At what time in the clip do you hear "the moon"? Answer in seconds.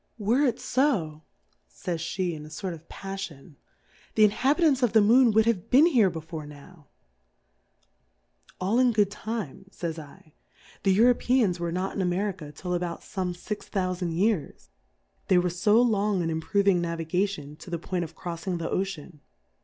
4.93-5.29